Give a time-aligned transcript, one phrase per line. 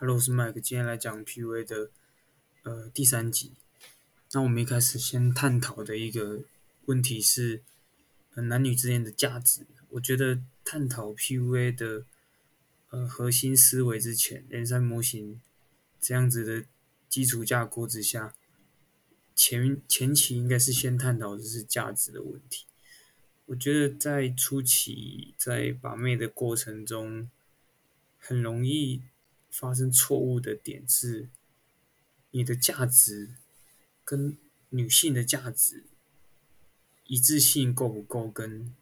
[0.00, 1.90] Hello，我是 Mike，今天来讲 PUA 的
[2.62, 3.54] 呃第三集。
[4.30, 6.44] 那我们一开始先探讨的一个
[6.84, 7.64] 问题是，
[8.36, 9.66] 呃男女之间的价值。
[9.88, 12.04] 我觉得探讨 PUA 的
[12.90, 15.40] 呃核心思维之前人三模型
[16.00, 16.64] 这样子的
[17.08, 18.36] 基础架构之下，
[19.34, 22.66] 前前期应该是先探讨的是价值的问题。
[23.46, 27.28] 我觉得在初期在把妹的过程中，
[28.16, 29.02] 很容易
[29.50, 31.28] 发生错误的点是，
[32.30, 33.30] 你的价值
[34.04, 34.36] 跟
[34.70, 35.84] 女性的价值
[37.04, 38.74] 一致性够不够，跟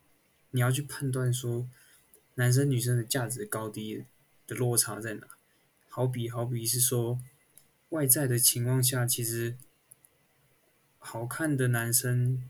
[0.50, 1.68] 你要去判断说
[2.34, 4.04] 男生女生的价值高低
[4.46, 5.28] 的落差在哪。
[5.88, 7.20] 好比好比是说
[7.90, 9.56] 外在的情况下，其实
[10.98, 12.48] 好看的男生。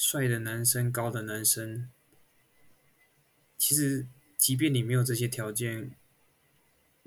[0.00, 1.90] 帅的男生、高的男生，
[3.56, 5.90] 其实即便你没有这些条件，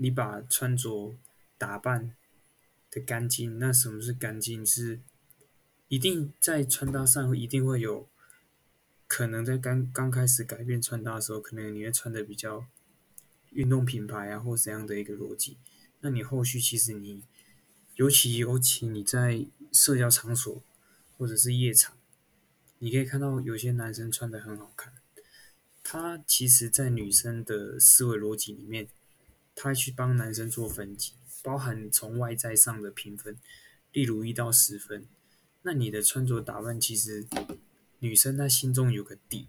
[0.01, 1.15] 你把穿着
[1.59, 2.15] 打扮
[2.89, 4.65] 的干净，那什么是干净？
[4.65, 4.99] 是
[5.89, 8.09] 一定在穿搭上一定会有
[9.07, 12.65] 可能在刚刚开始改变穿搭的时候，可能你会穿的比较
[13.51, 15.57] 运动品牌啊，或怎样的一个逻辑。
[15.99, 17.21] 那你后续其实你，
[17.93, 20.63] 尤其尤其你在社交场所
[21.15, 21.95] 或者是夜场。
[22.79, 24.91] 你可以看到有些男生穿的很好看，
[25.83, 28.87] 他其实，在女生的思维逻辑里面，
[29.55, 31.13] 他去帮男生做分级，
[31.43, 33.37] 包含从外在上的评分，
[33.91, 35.07] 例如一到十分。
[35.63, 37.27] 那你的穿着打扮，其实
[37.99, 39.47] 女生她心中有个底，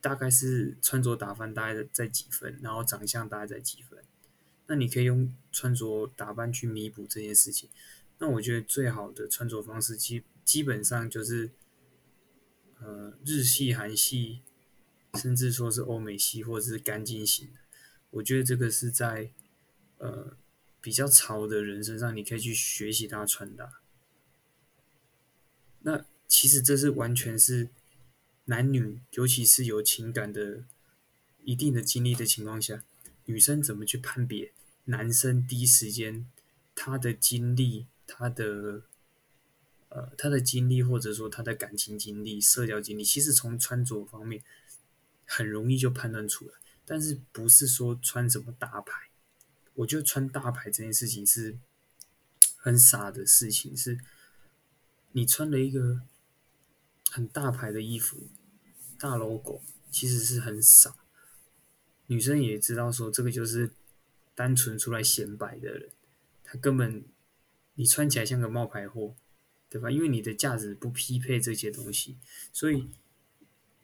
[0.00, 4.02] 大概是穿着打扮大概在几分，然后长相大概在几分。
[4.66, 7.68] 那你可以用穿着打扮去弥补这件事情。
[8.18, 11.50] 那我觉得最好的穿着方式，基基本上就是。
[12.78, 14.42] 呃，日系、韩系，
[15.14, 17.60] 甚至说是欧美系，或者是干净型的，
[18.16, 19.30] 我觉得这个是在
[19.98, 20.36] 呃
[20.80, 23.80] 比较潮的人身上，你可以去学习他穿搭。
[25.80, 27.68] 那其实这是完全是
[28.46, 30.64] 男女，尤其是有情感的
[31.44, 32.84] 一定的经历的情况下，
[33.24, 34.52] 女生怎么去判别
[34.84, 36.26] 男生第一时间
[36.74, 38.82] 他的经历，他的。
[39.88, 44.42] 呃，他的经历或者说他的感情经历、社交经历，其实从穿着方面
[45.24, 46.54] 很容易就判断出来。
[46.86, 49.10] 但是不是说穿什么大牌？
[49.74, 51.58] 我觉得穿大牌这件事情是
[52.56, 53.76] 很傻的事情。
[53.76, 53.98] 是，
[55.12, 56.00] 你穿了一个
[57.10, 58.28] 很大牌的衣服、
[58.98, 59.60] 大 logo，
[59.90, 60.94] 其实是很傻。
[62.06, 63.72] 女生也知道说这个就是
[64.34, 65.90] 单纯出来显摆的人，
[66.44, 67.04] 他根本
[67.74, 69.14] 你穿起来像个冒牌货。
[69.68, 69.90] 对吧？
[69.90, 72.16] 因为你的价值不匹配这些东西，
[72.52, 72.88] 所以，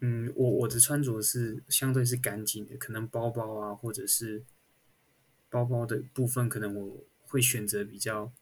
[0.04, 4.42] 嗯，我我的穿着是相对是干净的，可能包包啊，或者是
[5.48, 8.32] 包包的部分，可能我会选择比较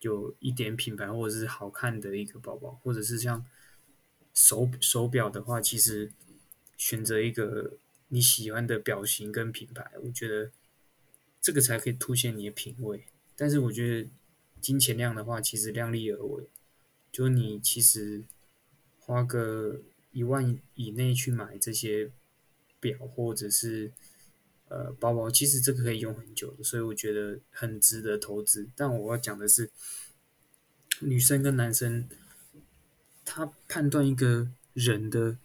[0.00, 3.42] 有一点品牌或者是好看的一个包包，或者是像
[4.34, 6.12] 手手表的话，其实
[6.76, 10.50] 选择一个你喜欢的表型跟品牌，我觉得
[11.40, 13.04] 这个才可以凸显你的品味。
[13.34, 14.10] 但是我觉得
[14.60, 16.44] 金钱量的话，其实量力而为。
[17.10, 18.24] 就你其实
[19.00, 19.80] 花个
[20.18, 22.10] 一万以内去买这些
[22.80, 23.92] 表或者是
[24.66, 28.68] 呃包包，其实这个可以用很久的，所以我觉得很值得投资。
[28.74, 29.70] 但我要讲的是，
[31.02, 32.08] 女生跟男生
[33.24, 35.38] 他判断一个人的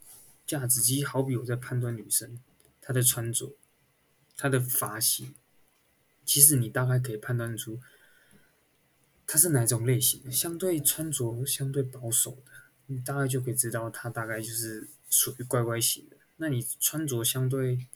[0.47, 2.39] 价值，其实好比我在判断女生
[2.81, 3.53] 她的穿着、
[4.35, 5.35] 她的发型，
[6.25, 7.79] 其实你大概可以判断出。
[9.25, 10.31] 他是哪种类型的？
[10.31, 12.51] 相对穿着相对保守的，
[12.87, 16.17] 你大概就可以知道他大概就是属于乖乖型的。
[16.37, 17.87] 那你穿着相对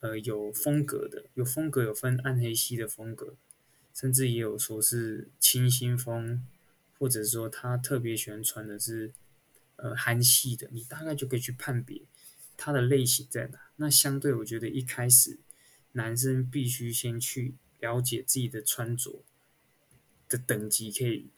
[0.00, 3.34] 呃有风格的，有风格有分暗黑系的风格，
[3.94, 6.46] 甚至也有说是清新风，
[6.98, 9.12] 或者说他特别喜欢穿的是
[9.76, 12.02] 呃韩系的，你大概就可以去判别
[12.56, 13.58] 他的类型在哪。
[13.76, 15.38] 那相对我觉得一开始
[15.92, 19.22] 男生必须先去了解自己的穿着。
[20.28, 21.28] 的等级可以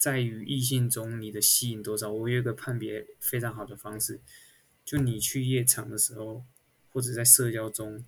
[0.00, 2.10] 在于异性中你的吸引多少。
[2.10, 4.18] 我有一个判别非常好的方式，
[4.82, 6.42] 就你去夜场的时候，
[6.90, 8.02] 或者在社交中，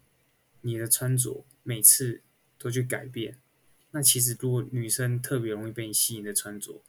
[0.62, 2.22] 你的穿着每次
[2.56, 3.38] 都去改变。
[3.90, 6.82] 那其实如果女生特别容易被你吸引的穿着，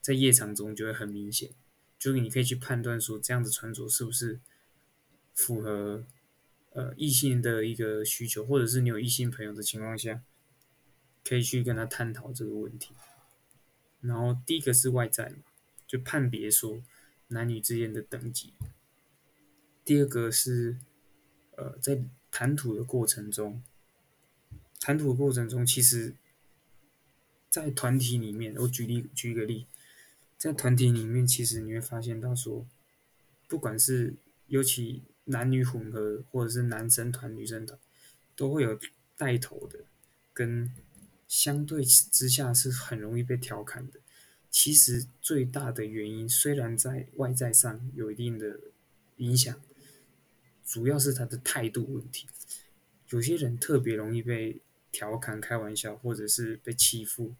[0.00, 1.50] 在夜场中就会很明显，
[1.98, 4.40] 就是你可以去判断说这样的穿着是不是
[5.34, 6.06] 符合
[6.72, 10.22] 呃异性的一个需求，或者是你有异性朋友的情况下。
[11.28, 12.94] 可以去跟他探讨这个问题，
[14.06, 15.36] 然后第一个是外在嘛，
[15.86, 16.82] 就判别说
[17.28, 18.54] 男女之间的等级。
[19.84, 20.76] 第二个是，
[21.56, 23.62] 呃，在谈吐的过程中，
[24.80, 26.14] 谈吐的过程中，其实，
[27.48, 29.66] 在团体里面，我举例举一个例，
[30.36, 32.66] 在团体里面，其实你会发现到说，
[33.48, 34.14] 不管是
[34.48, 37.78] 尤其男女混合，或者是男生团、女生团，
[38.34, 38.78] 都会有
[39.16, 39.84] 带头的，
[40.32, 40.72] 跟
[41.28, 44.00] 相对之下是很容易被调侃的。
[44.50, 48.58] 其实最大的原因，虽然在外在上有一定的
[49.16, 49.60] 影响，
[50.64, 52.26] 主要是他的态度问题。
[53.10, 57.34] 有些人特别容易被调侃、开玩笑，或者是被欺负；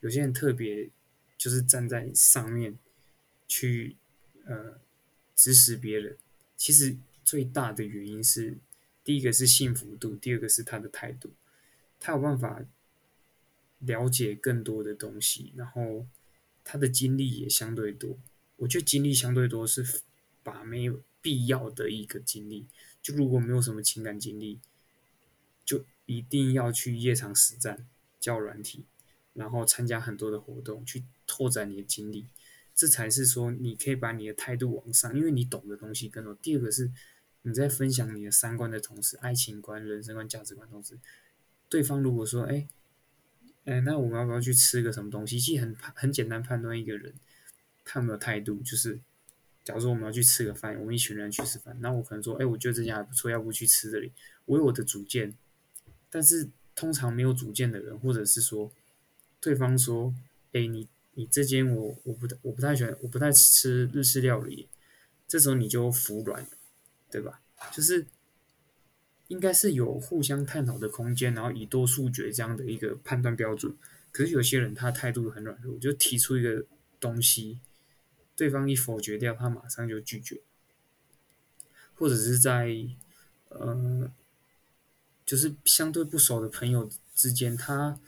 [0.00, 0.88] 有些人特别
[1.36, 2.78] 就是站在上面
[3.48, 3.96] 去
[4.44, 4.78] 呃
[5.34, 6.16] 指使别人。
[6.56, 8.58] 其实最大的原因是，
[9.02, 11.32] 第一个是幸福度，第二个是他的态度。
[11.98, 12.64] 他有办法
[13.80, 16.06] 了解更多的东西，然后
[16.64, 18.18] 他的经历也相对多。
[18.56, 20.00] 我觉得经历相对多是
[20.42, 22.66] 把没有必要的一个经历。
[23.02, 24.58] 就如果没有什么情感经历。
[25.62, 27.86] 就一定要去夜场实战、
[28.18, 28.86] 教软体，
[29.34, 32.26] 然后参加很多的活动，去拓展你的经历，
[32.74, 36.34] 这才是说你可以把你的态度往上，因为你懂的东西更多。
[36.34, 36.90] 第二个是
[37.42, 40.98] 你在分享你的三观的同时，爱情观、人生观、价值观同时，
[41.68, 42.66] 对方如果说，哎，
[43.64, 45.38] 哎，那我们要不要去吃个什么东西？
[45.38, 47.12] 其实很很简单判断一个人
[47.84, 48.98] 他有没有态度，就是
[49.64, 54.12] 假如说我们要去吃个饭，我们一群人去吃饭，那我可能说，哎，我觉得这家还不错，要不去吃这里？
[54.46, 55.34] 我有我的主见。
[56.10, 58.72] 但是通常没有主见的人，或者是说
[59.40, 60.12] 对方说
[60.52, 64.68] ：“哎，你你这间我我不我不太喜欢，我不太吃日式料理。”
[65.28, 66.44] 这时候你就服软，
[67.08, 67.40] 对吧？
[67.72, 68.04] 就是
[69.30, 73.74] 应该是有互相探讨的空间，然后以多数决这样的一个判断标准。
[74.12, 76.66] 可是有些人他态度很软弱，就提出一个
[76.98, 77.58] 东西，
[78.36, 80.40] 对方一否决掉，他马上就拒绝，
[81.94, 82.76] 或者是在
[83.48, 84.12] 呃。
[85.26, 88.00] 就是相对不熟的朋友之间，他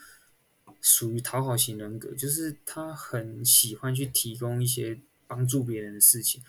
[0.81, 6.43] 属于讨好型人格，就是他很喜欢去提供一些帮助别人的事情。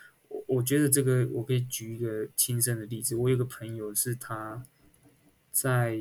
[0.56, 3.16] 我觉得这个我可以举一个亲身的例子。
[3.16, 4.66] 我有个朋友是他
[5.52, 6.00] 在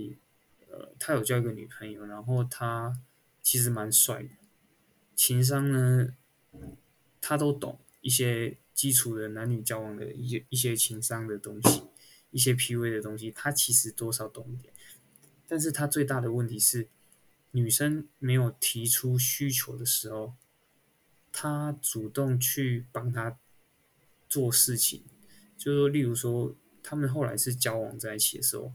[0.70, 3.00] 呃，他有交一个女朋友，然后他
[3.42, 4.28] 其实蛮帅的，
[5.14, 6.14] 情商呢
[7.20, 11.82] 他都懂一些基础的男女交往的一些一些情商的东西。
[12.34, 14.72] 一些 P V 的东西，他其实多少懂一点，
[15.46, 16.88] 但是他最大的问题是，
[17.50, 20.32] 女生没有提出需求的时候，
[21.30, 23.38] 他主动去帮他
[24.32, 25.02] 做事情，
[25.58, 28.72] 就是说，例如说，他们后来是交往在一起的时候，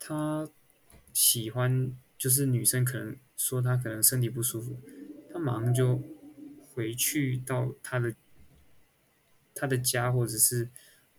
[0.00, 0.50] 他
[1.12, 4.80] 喜欢，就是女生可能说他可能身体不舒服，
[5.32, 6.02] 他马上就
[6.72, 8.16] 回去到他的
[9.54, 10.70] 他的家，或者是。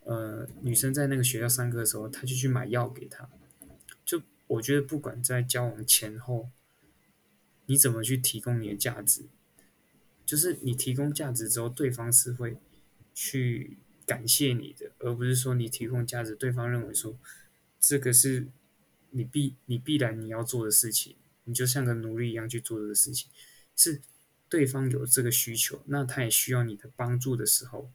[0.05, 3.29] 呃，女生在那个学校上课的时候，他就去买药给她。
[4.03, 6.49] 就我觉得，不管在交往前后，
[7.67, 9.25] 你怎么去提供你的价值，
[10.25, 12.57] 就是你提供价值之后，对方是会
[13.21, 17.19] 去感谢你的，而不是说你提供价值，对方认为说
[17.77, 18.47] 这个是
[19.09, 23.29] 你必你必然你要做的事情，你就像个奴隶一样去做这个事情。
[23.75, 24.01] 是
[24.47, 27.91] 对方有这个需求，那他也需要你的帮助的时候。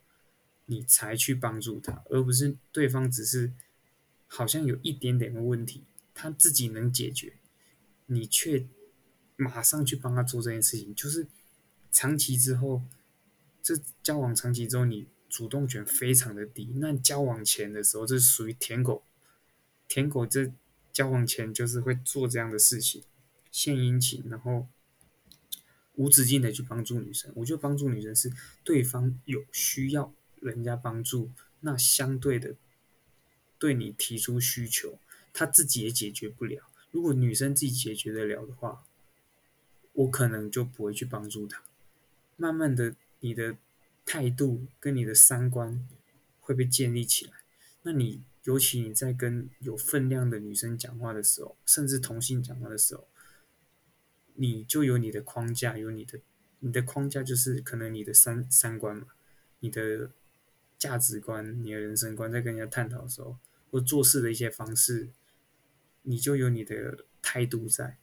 [0.67, 3.53] 你才去帮助他，而不是对方只是
[4.27, 5.85] 好像有一点点的问题，
[6.15, 7.35] 他自己能解决，
[8.07, 8.67] 你却
[9.37, 11.27] 马上去帮他做这件事情，就是
[11.93, 12.83] 长期之后，
[13.63, 16.71] 这交往长期之后，你主动权非常的低。
[16.77, 19.03] 那交往前的时候，这是属于舔狗，
[19.89, 20.53] 舔狗这
[20.93, 23.03] 交往前就是会做这样的事情，
[23.51, 24.69] 献殷勤，然后
[25.97, 27.33] 无止境的去帮助女生。
[27.35, 28.31] 我觉得帮助女生是
[28.63, 30.15] 对方有需要。
[30.41, 32.55] 人家帮助，那相对的，
[33.59, 34.99] 对你提出需求，
[35.33, 36.63] 他自己也解决不了。
[36.91, 38.85] 如果女生自己解决得了的话，
[39.95, 41.63] 我可能就不会去帮助她。
[42.37, 43.57] 慢慢的，你的
[44.05, 45.87] 态度跟你的三观
[46.41, 47.33] 会被建立起来。
[47.83, 53.09] 那你尤其你在跟有分量的女生讲话的时候，甚至同性讲话的时候，
[54.35, 56.21] 你就有你的框架，有你的
[56.61, 59.09] 你的框架就是可能你的三三观嘛，
[59.61, 60.11] 你的。
[60.77, 63.39] 价值观、你的人生观，在跟人家探讨的时候，
[63.71, 65.09] 或做事的一些方式，
[66.03, 67.97] 你就有你的态度在，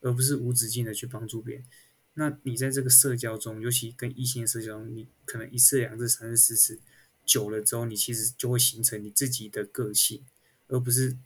[0.00, 1.64] 而不是无止境的去帮助别人。
[2.14, 6.80] 那你在这个社交中，尤其跟异性社交中，你可能一次、两次、三次、四次，
[7.24, 10.24] 久了之后，你其实就会形成你自己的个性，
[10.68, 11.16] 而不是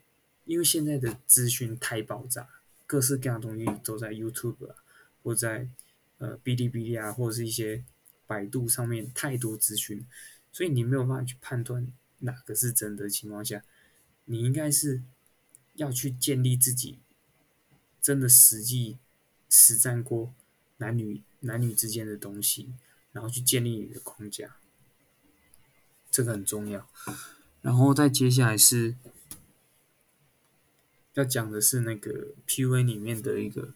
[0.47, 2.49] 因为现在的资讯太爆炸，
[2.87, 4.77] 各式各样的东西都在 YouTube 啊，
[5.23, 5.69] 或在
[6.17, 7.85] 呃哔哩哔哩啊，或者是一些
[8.27, 10.07] 百度上面太多资讯。
[10.51, 13.63] 所以你没有办法去判断哪个是真的情况下，
[14.25, 15.03] 你应该是
[15.75, 16.99] 要去建立自己
[18.01, 18.97] 真的实际
[19.51, 20.33] 实战过
[20.79, 22.73] 男女男女之间的东西，
[23.13, 24.57] 然后去建立你的框架，
[26.11, 26.89] 这个很重要。
[27.63, 28.97] 然后再接下来是
[31.15, 33.75] 要讲的是那个 PUA 里面的一个，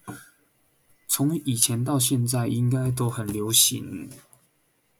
[1.07, 4.09] 从以前到现在应该都很流行。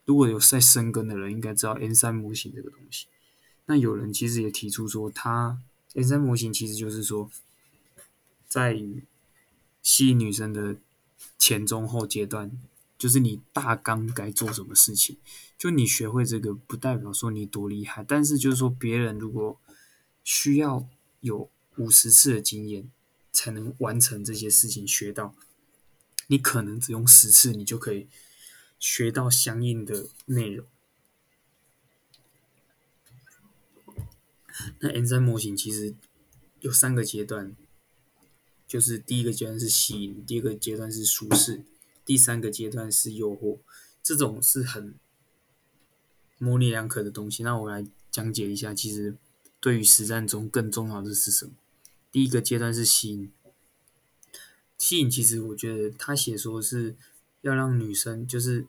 [0.06, 3.08] 如果有在深耕的人，应该知道 N 三模型这个东西。
[3.66, 5.58] 那有人其实也提出说，他
[5.94, 7.32] N 三模型其实就是说，
[8.46, 8.78] 在
[9.82, 10.76] 吸引女生的
[11.38, 12.52] 前中后阶段，
[12.98, 15.18] 就是你大纲该做什么事情。
[15.58, 19.60] 就你学会这个，不代表说你多厉害，但是就是说，别人如果
[20.24, 20.88] 需要
[21.22, 22.90] 有五十次的经验
[23.32, 25.36] 才能完成这些事情，学到，
[26.28, 28.08] 你可能只用十次，你就可以。
[28.80, 30.68] 学到相应的内容。
[34.80, 35.96] 那 N 三模型其实
[36.60, 37.56] 有三个阶段，
[38.74, 41.62] 就是第一个阶段是吸引，第二个阶段是舒适，
[42.04, 43.60] 第三个阶段是诱惑。
[44.02, 44.96] 这种是很
[46.40, 47.44] 模棱两可的东西。
[47.44, 49.16] 那我来讲解一下，其实
[49.60, 51.52] 对于实战中更重要的是什么？
[52.12, 53.32] 第一个阶段是吸引，
[54.80, 56.96] 吸引其实我觉得他写说是
[57.42, 58.66] 要让女生就是。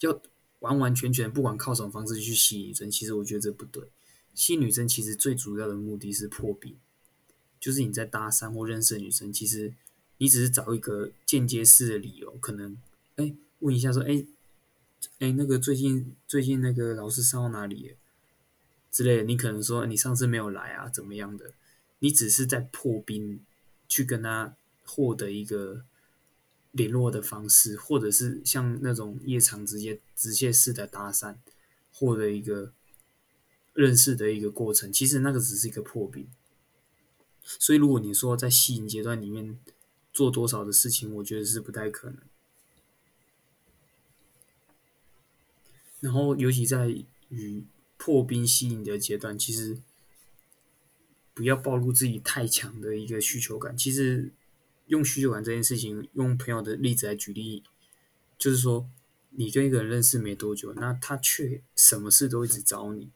[0.00, 0.20] 要
[0.60, 3.90] 完完全全不管靠什么方式去吸引女生，其实我觉得这不对。
[4.34, 6.76] 吸引女生其实最主要的目的是破冰，
[7.66, 9.74] 就是你在搭讪或认识的女生，其实
[10.18, 12.78] 你只是找一个间接式的理由，可能
[13.16, 14.24] 哎问一下说哎
[15.18, 17.96] 哎那个最近最近那个老师上到哪里
[18.92, 21.54] 之类的，你可能说你上次没有来啊怎么样的，
[21.98, 23.40] 你只是在破冰
[23.88, 24.54] 去跟他
[24.84, 25.82] 获得一个。
[26.72, 31.34] 联络的方式，或者是像那种夜场直接直接式的搭讪，
[31.90, 32.70] 获得一个
[33.72, 36.28] 认识的一个过程，其实那个只是一个破冰。
[37.46, 39.58] 所以，如果你说在吸引阶段里面
[40.12, 42.18] 做多少的事情，我觉得是不太可能。
[46.00, 46.88] 然后，尤其在
[47.28, 47.64] 与
[47.96, 49.78] 破冰吸引的阶段，其实
[51.32, 54.32] 不要暴露自己太强的一个需求感，其实。
[54.88, 57.64] 用需求感这件事情，用朋友的例子来举例，
[58.38, 58.88] 就是说，
[59.30, 63.10] 你跟一个人认识没多久，那他却什么事都一直找你。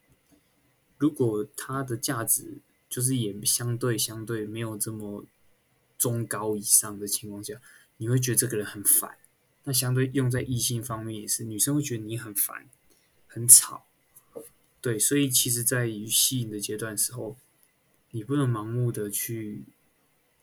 [0.99, 2.59] 如果他的价值
[2.91, 5.25] 就是也相对相对没有这么
[5.97, 7.59] 中高以上的情况下，
[7.97, 9.17] 你会觉得这个人很烦。
[9.65, 12.69] 那相对用在异性方面也是，女生会觉得你很烦、
[13.27, 13.87] 很吵。
[14.83, 17.39] 对，所以其实在于吸引的阶段时候，
[18.11, 19.63] 你不能盲目的去。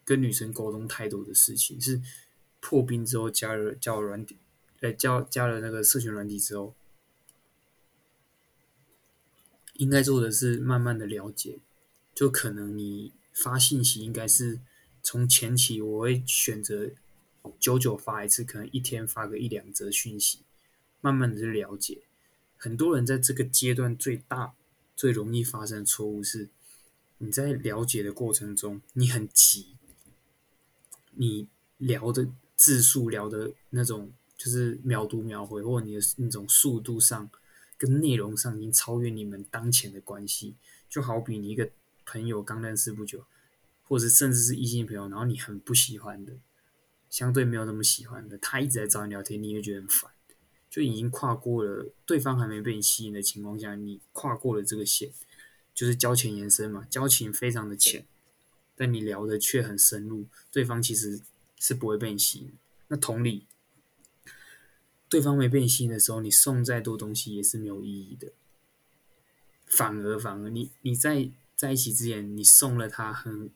[0.07, 2.01] 跟女生沟通太多的事情是
[2.61, 4.37] 破冰之后加了交软体，
[4.79, 6.73] 呃，加加了那个社群软体之后，
[9.73, 11.59] 应该做的是慢慢的了解。
[12.17, 14.59] 就可能你发信息应该是
[15.03, 16.89] 从前期我会选择
[17.59, 20.39] 久久发一次，可能一天发个一两则讯息，
[20.99, 21.99] 慢慢的去了解。
[22.57, 24.55] 很多人在这个阶段最大
[24.95, 26.49] 最容易发生的错误是，
[27.19, 29.75] 你在了解的过程中你很急。
[31.11, 31.47] 你
[31.77, 37.29] 聊的字数，聊的那种就是秒读秒回，或者你的那种速度上
[37.77, 40.55] 跟内容上已经超越你们当前的关系。
[40.89, 41.69] 就好比你一个
[42.07, 43.25] 朋友刚认识不久，
[43.83, 46.33] 或者甚至是异性朋友，然后你很不喜欢的，
[47.09, 50.09] 相对没有那么喜欢的，他一直在找你聊天，你也觉得很烦，
[50.69, 55.11] 就已经跨过了对方还没被你吸引的情况下，你跨过了这个线，
[55.73, 58.05] 就是交浅言深嘛，交情非常的浅。
[58.79, 61.19] 但你聊的却很深入，对方其实
[61.57, 62.53] 是不会被你吸引。
[62.89, 63.47] 那同理，
[65.09, 68.31] 对方没被你吸引的时候，你送再多东西也是没有意义的。
[69.65, 73.49] 反而，反而你你在在一起之前，你送了他很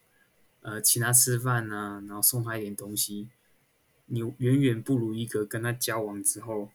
[0.62, 3.30] 呃请他吃饭啊，然后送他一点东西，
[4.08, 6.72] 你远远不如一个跟他交往之后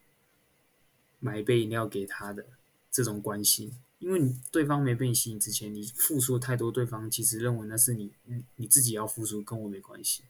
[1.18, 2.46] 买一杯饮料给他的
[2.92, 3.74] 这种关系。
[3.98, 8.12] 因为你对方没被你吸引之前，你付出太多，对方其实认为那是你
[8.56, 10.22] 你自己要付出，跟我没关系。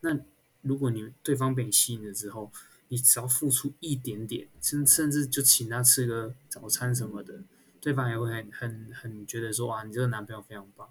[0.00, 0.18] 那
[0.62, 2.50] 如果你对方被你吸引了之后，
[2.88, 7.42] 你只要付出一点点，甚甚至就请他吃个早餐什么的，
[7.84, 10.88] 对方也会很很很觉得说啊，你这个男朋友非常棒。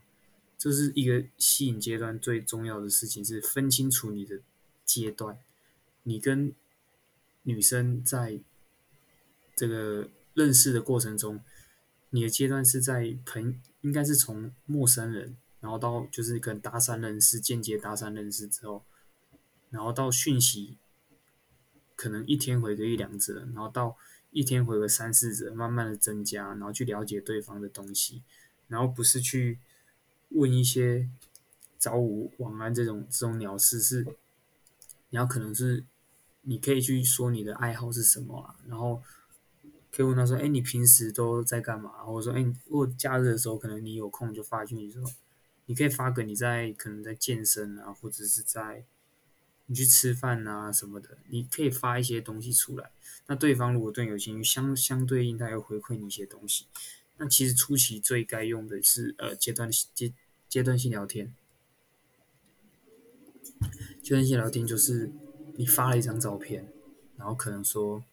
[0.59, 4.39] 这是一个吸引阶段最重要的事情，是分清楚你的
[4.85, 5.39] 阶段。
[6.03, 6.53] 你跟
[7.41, 8.39] 女生在
[9.55, 11.41] 这个认识的过程中。
[12.11, 18.85] 你的阶段是在朋，应该是从陌生人，然后到就是跟搭讪认识，间接搭讪认识之后，
[19.71, 20.77] 然后到讯息，
[21.95, 23.97] 可能一天回个一两则，然后到
[24.33, 28.23] 一天回个三四则，慢慢的增加，然后去了解对方的东西，
[28.67, 29.59] 然后不是去
[30.29, 31.07] 问一些
[31.77, 34.03] 早午晚安这种这种鸟事是，
[35.09, 35.85] 你要可能是
[36.41, 39.01] 你可以去说你的爱好是什么啊，然后
[39.91, 42.03] 可以问他说，哎，你平时都在干嘛？
[42.03, 45.03] 或者说，哎，如果假日的时候可能你有空就发讯息说，
[45.67, 48.83] 你可以发个你在可能在健身啊，或者是在
[49.67, 52.91] 你去吃饭啊什么的，你可以发一些东西出来。
[53.27, 56.65] 那对方如果对你有兴趣，相相对应他又回馈你一些东西。
[57.17, 60.13] 那其实初期最该用的是呃阶段阶
[60.49, 61.33] 阶段性聊天。
[64.01, 65.09] 阶段性聊天就是
[65.55, 66.67] 你发了一张照片，
[67.15, 68.03] 然后可能说，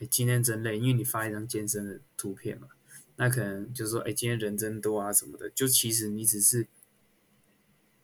[0.00, 2.66] 哎今天真累，因为你发一张健身的图片嘛，
[3.14, 6.66] 那可能就是说，哎今天人真多啊什么的，就其实你只是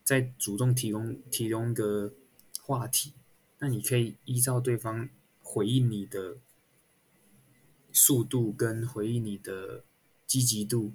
[0.05, 2.13] 在主动提供提供一个
[2.67, 3.13] 话题，
[3.61, 5.09] 那你可以依照对方
[5.41, 6.39] 回应你的
[7.93, 9.85] 速度跟回应你的
[10.27, 10.93] 积极度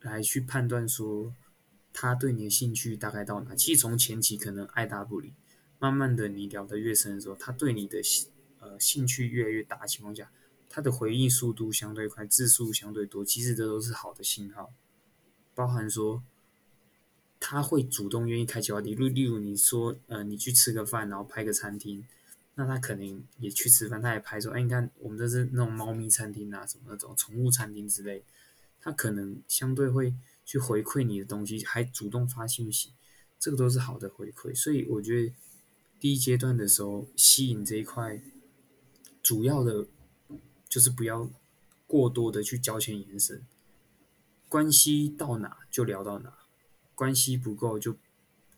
[0.00, 1.34] 来去判断说。
[1.98, 3.54] 他对你的兴趣大概到哪？
[3.54, 5.32] 其实从前期可能爱答不理，
[5.78, 8.02] 慢慢的你聊得越深的时候，他对你的
[8.60, 10.30] 呃兴趣越来越大的情况下，
[10.68, 14.74] 他的回应速度相对快，字数相对多，其实这都是好的信号。
[15.54, 16.22] 包含说
[17.48, 22.04] 他会主动愿意开启话题，例例如你说呃你去吃个饭，然后拍个餐厅，
[22.56, 28.24] 那他可能也去吃饭，他也拍说哎你看我们这是那种猫咪餐厅啊，什么那种宠物餐厅之类，
[28.80, 30.14] 他可能相对会。
[30.48, 32.92] 去回馈你的东西，还主动发信息，
[33.36, 34.54] 这个都是好的回馈。
[34.54, 35.34] 所以我觉得
[35.98, 38.22] 第一阶段的时候，吸引这一块，
[39.24, 39.88] 主要的
[40.68, 41.28] 就是不要
[41.88, 43.44] 过多的去交钱延伸，
[44.48, 46.32] 关系到哪就聊到哪，
[46.96, 47.94] 关系不够就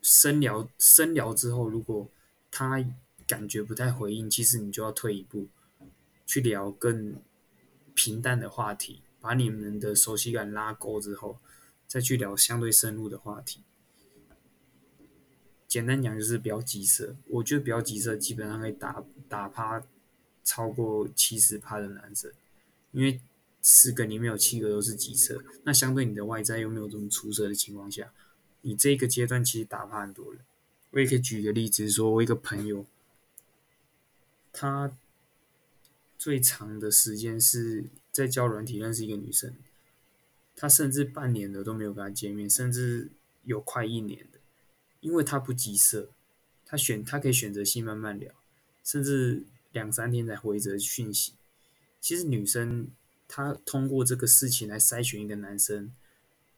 [0.01, 2.09] 深聊，深聊之后，如果
[2.51, 2.83] 他
[3.27, 5.49] 感觉不太回应，其实你就要退一步，
[6.25, 7.17] 去聊更
[7.93, 11.39] 平淡的话题，把你们的熟悉感拉够之后。
[11.89, 13.63] 再去聊相对深入的话题。
[15.67, 19.83] 简单讲就是比较急色，我觉得比较急色基本上可以打打趴
[20.45, 22.31] 超过七十趴的男生，
[22.93, 23.19] 因为
[23.63, 28.13] 十个里面有七个都是急色，那相对你的外在又没有这么出色的情况下，
[28.63, 30.43] 你这个阶段其实打趴很多人。
[30.91, 32.87] 我也可以举一个例子，说我一个朋友，
[34.53, 34.91] 他
[36.17, 39.55] 最长的时间是在教软体认识一个女生。
[40.57, 43.11] 他甚至半年的都没有跟他见面，甚至
[43.45, 44.39] 有快一年的，
[45.01, 46.11] 因为他不急色，
[46.67, 48.35] 他选他可以选择性慢慢聊，
[48.83, 51.35] 甚至两三天才回则讯息。
[52.01, 52.89] 其实女生
[53.29, 55.93] 她通过这个事情来筛选一个男生，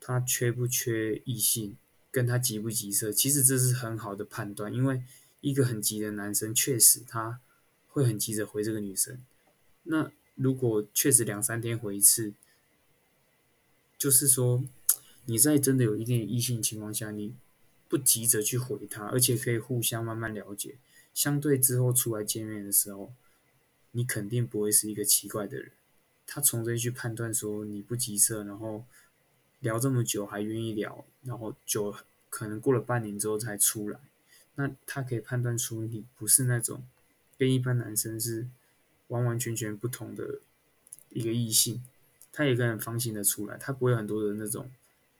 [0.00, 1.76] 他缺不缺异性，
[2.10, 5.02] 跟他急不急色，其实这是很好的判断，因为
[5.40, 7.40] 一个很急的男生确实他
[7.88, 9.18] 会很急着回这个女生，
[9.84, 12.34] 那如果确实两三天回一次。
[13.98, 14.64] 就是说，
[15.26, 17.34] 你在真的有一定异性情况下，你
[17.86, 20.78] 不急着去回他，而且可以互相慢慢了解，
[21.12, 23.12] 相对之后出来见面的时候，
[23.90, 25.72] 你肯定不会是一个奇怪的人。
[26.26, 28.86] 他从这去判断说你不急色，然后
[29.58, 31.94] 聊这么久还愿意聊，然后就
[32.28, 33.98] 可能过了半年之后才出来，
[34.54, 36.82] 那他可以判断出你不是那种
[37.38, 38.46] 跟一般男生是
[39.08, 40.40] 完完全全不同的
[41.10, 41.82] 一个异性。
[42.32, 44.70] 他也可以放心的出来，他不会很多的那种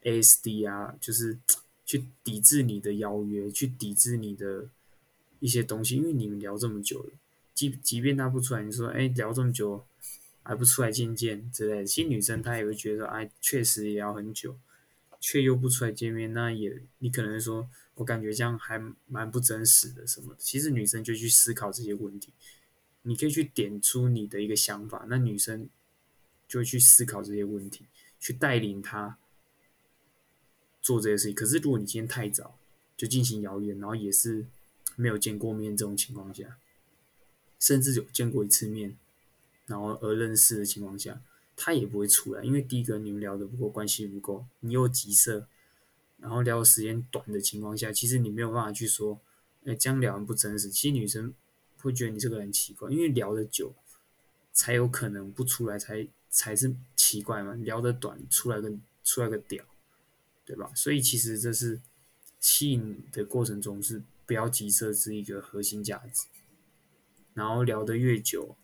[0.04, 1.36] ASD 啊，就是
[1.84, 4.68] 去抵制你的邀约，去抵制你的
[5.40, 7.10] 一些东西，因为你们聊这么久了，
[7.52, 9.84] 即即便他不出来，你说哎聊这么久
[10.44, 14.56] 还不出来见见之类的，其实女生她也会觉得哎确实也要很久，
[15.20, 22.32] 却又不出来见面，那也你可能说我感觉这样还蛮不真实的什么，其实女生就去思考这些问题，
[23.02, 25.68] 你可以去点出你的一个想法，那女生。
[26.50, 27.84] 就会去思考这些问题，
[28.18, 29.16] 去带领他
[30.82, 31.34] 做这些事情。
[31.36, 32.58] 可是，如果你今天太早
[32.96, 34.44] 就进行谣言，然后也是
[34.96, 36.58] 没有见过面这种情况下，
[37.60, 38.96] 甚至有见过一次面，
[39.66, 41.22] 然后而认识的情况下，
[41.62, 42.42] 他也不会出来。
[42.42, 45.46] 因为第一个，你们聊的不够，关系不够，你又急色，
[46.16, 49.20] 然后聊的时间短的情况下，其实你没有办法去说，
[49.64, 50.70] 哎，这样聊不真实。
[50.70, 51.34] 其实女生
[51.78, 53.74] 会觉得你这个人奇怪，因为聊的久，
[54.52, 56.08] 才有可能不出来才。
[56.32, 59.64] 才是奇怪嘛，聊得短，出来个出来个屌，
[60.44, 60.70] 对吧？
[60.76, 61.80] 所以其实这是
[62.38, 66.28] 吸引的过程中是不要急色，是一个核心价值，
[67.34, 68.56] 然后聊得越久，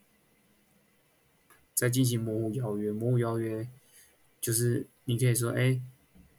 [1.76, 2.90] 在进行模糊邀约。
[2.90, 3.68] 模糊邀约
[4.40, 5.80] 就是你可以说，哎，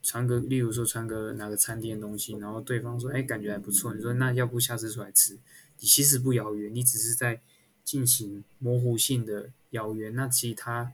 [0.04, 5.38] 传个，例如说传个哪个餐厅的东西，然后对方说，哎，感觉还不错，你说那要不下次出来吃？
[5.80, 7.40] 你其实不邀约，你只是在
[7.86, 10.92] 进行模糊性的邀约，那其他。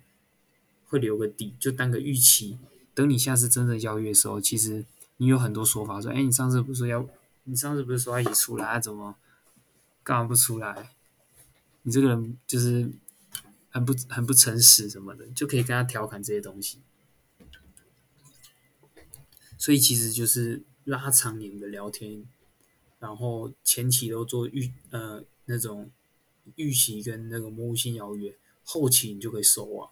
[0.85, 2.59] 会留个底，就当个预期。
[2.93, 4.85] 等你下次真正邀约的时候，其实
[5.17, 7.09] 你有很多说法说，哎，你上次不是说要，
[7.45, 9.15] 你上次不是说要一起出来，怎么
[10.03, 10.91] 干嘛不出来？
[11.81, 12.91] 你这个人就是
[13.73, 16.79] 很不很不诚实什么的，就可以跟他调侃这些东西。
[19.57, 22.23] 所以其实就是拉长你们的聊天，
[22.99, 25.89] 然后前期都做预呃那种
[26.55, 29.89] 预期跟那个模糊性邀约，后期你就可以收网。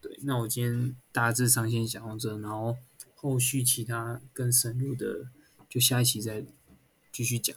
[0.00, 2.76] 对，那我今天大致上先讲到这，然后
[3.14, 5.28] 后续其他更深入的
[5.68, 6.44] 就下一期再
[7.12, 7.56] 继续讲。